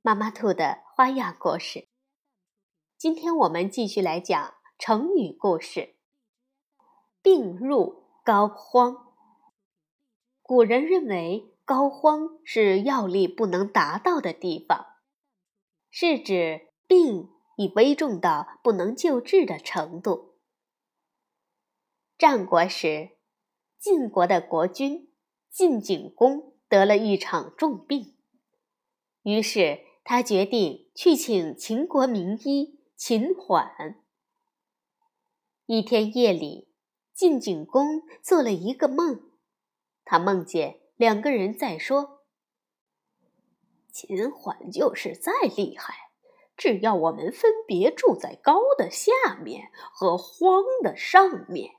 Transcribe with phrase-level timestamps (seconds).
[0.00, 1.88] 妈妈兔的花样故事。
[2.96, 5.96] 今天我们继续来讲成语故事。
[7.20, 8.96] 病入膏肓。
[10.40, 14.86] 古人认为膏肓是药力不能达到的地方，
[15.90, 20.36] 是指病已危重到不能救治的程度。
[22.16, 23.18] 战国时，
[23.80, 25.12] 晋国的国君
[25.50, 28.16] 晋景公得了一场重病，
[29.24, 29.87] 于是。
[30.10, 34.02] 他决定去请秦国名医秦缓。
[35.66, 36.72] 一天夜里，
[37.12, 39.20] 晋景公做了一个梦，
[40.06, 42.22] 他梦见两个人在说
[43.92, 46.10] ：“秦缓就是再厉害，
[46.56, 49.12] 只要我们分别住在高的下
[49.44, 51.72] 面和荒的上面，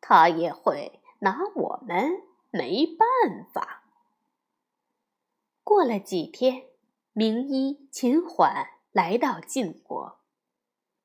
[0.00, 3.82] 他也会拿我们没办法。”
[5.64, 6.69] 过了几天。
[7.20, 10.22] 名医秦缓来到晋国，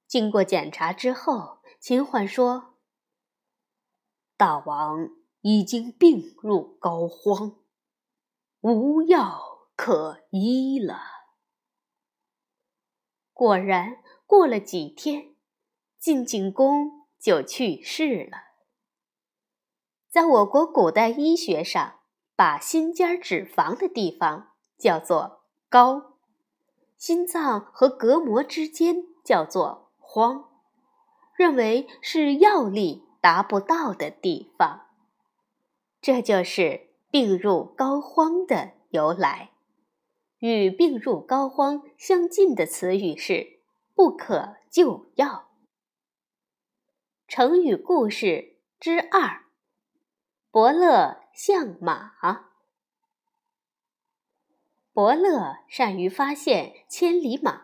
[0.08, 2.78] 经过检查之后，秦缓说
[4.38, 5.10] ：“大王
[5.42, 7.58] 已经病入膏肓，
[8.62, 11.02] 无药可医了。”
[13.34, 15.36] 果然，过了几天，
[16.00, 18.38] 晋景公就去世了。
[20.10, 22.00] 在我国古代医学上，
[22.38, 25.42] 把心尖脂肪的地方叫做。
[25.70, 26.14] 高，
[26.98, 30.50] 心脏和隔膜之间叫做荒，
[31.36, 34.88] 认为是药力达不到的地方。
[36.02, 39.52] 这就是病入膏肓的由来。
[40.40, 43.60] 与病入膏肓相近的词语是
[43.96, 45.50] 不可救药。
[47.28, 49.46] 成语故事之二：
[50.52, 52.55] 伯乐相马。
[54.96, 57.64] 伯乐善于发现千里马。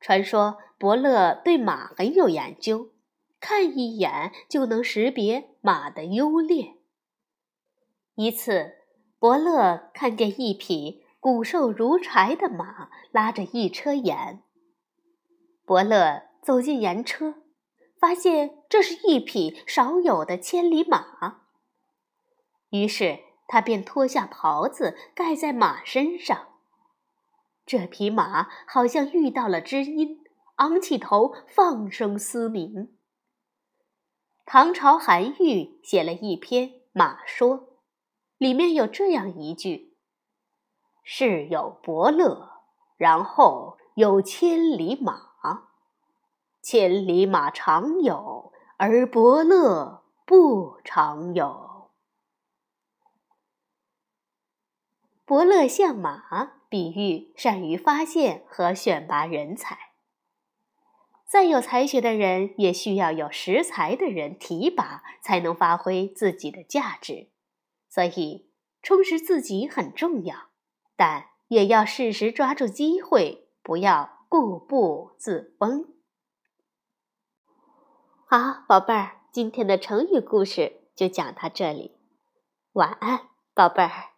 [0.00, 2.90] 传说伯乐对马很有研究，
[3.38, 6.74] 看一眼就能识别马的优劣。
[8.16, 8.78] 一次，
[9.20, 14.42] 伯乐看见一匹骨瘦如柴的马拉着一车盐。
[15.64, 17.36] 伯乐走进盐车，
[17.96, 21.42] 发现这是一匹少有的千里马。
[22.70, 23.20] 于是。
[23.52, 26.48] 他便脱下袍子盖在马身上。
[27.66, 30.24] 这匹马好像遇到了知音，
[30.54, 32.96] 昂起头放声嘶鸣。
[34.46, 37.58] 唐朝韩愈写了一篇《马说》，
[38.38, 39.98] 里面有这样一句
[41.04, 42.62] ：“世有伯乐，
[42.96, 45.28] 然后有千里马。
[46.62, 51.60] 千里马常有，而伯乐不常有。”
[55.32, 59.78] 伯乐相马，比喻善于发现和选拔人才。
[61.24, 67.30] 再有才学的人，也需要有识才的人提拔，才能发挥自己的价值。
[67.88, 68.50] 所以，
[68.82, 70.50] 充实自己很重要，
[70.96, 75.94] 但也要适时抓住机会，不要固步自封。
[78.26, 81.96] 好，宝贝儿，今天的成语故事就讲到这里，
[82.74, 84.11] 晚安，宝贝儿。